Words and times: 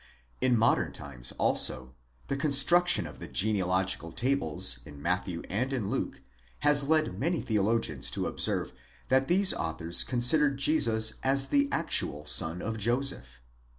In 0.41 0.57
modern 0.57 0.91
times 0.93 1.31
also 1.33 1.93
the 2.25 2.35
construction 2.35 3.05
of 3.05 3.19
the 3.19 3.27
genealogical 3.27 4.11
tables 4.11 4.79
in 4.83 4.99
Matthew 4.99 5.43
and 5.47 5.71
in 5.71 5.91
Luke 5.91 6.23
has 6.61 6.89
led 6.89 7.19
many 7.19 7.39
theologians 7.39 8.09
to 8.17 8.25
observe, 8.25 8.73
that 9.09 9.27
these 9.27 9.53
authors 9.53 10.03
considered 10.03 10.57
Jesus 10.57 11.13
as 11.21 11.49
the 11.49 11.69
actual 11.71 12.25
son 12.25 12.63
of 12.63 12.79
Joseph.? 12.79 13.41